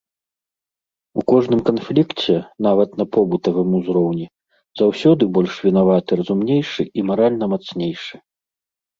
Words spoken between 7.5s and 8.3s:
мацнейшы.